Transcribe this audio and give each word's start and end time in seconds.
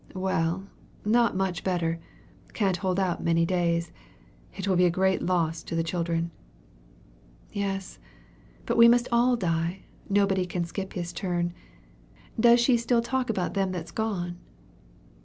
"Well, 0.15 0.65
not 1.05 1.35
much 1.35 1.63
better; 1.63 1.99
can't 2.53 2.77
hold 2.77 2.99
out 2.99 3.23
many 3.23 3.45
days. 3.45 3.91
It 4.57 4.67
will 4.67 4.75
be 4.75 4.87
a 4.87 4.89
great 4.89 5.21
loss 5.21 5.61
to 5.61 5.75
the 5.75 5.83
children." 5.83 6.31
"Yes; 7.53 7.99
but 8.65 8.77
we 8.77 8.87
must 8.87 9.07
all 9.11 9.35
die 9.35 9.83
nobody 10.09 10.47
can 10.47 10.65
skip 10.65 10.93
his 10.93 11.13
turn. 11.13 11.53
Does 12.39 12.59
she 12.59 12.77
still 12.77 13.03
talk 13.03 13.29
about 13.29 13.53
them 13.53 13.71
that's 13.73 13.91
gone?" 13.91 14.37